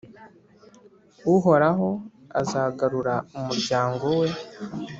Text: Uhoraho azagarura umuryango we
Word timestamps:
Uhoraho 1.35 1.89
azagarura 2.41 3.15
umuryango 3.39 4.05
we 4.19 4.29